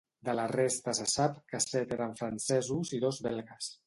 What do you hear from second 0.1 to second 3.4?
De la resta se sap que set eren francesos i dos